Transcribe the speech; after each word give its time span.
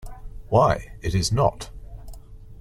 Why, 0.49 0.93
it 1.03 1.13
is 1.13 1.31
not! 1.31 1.69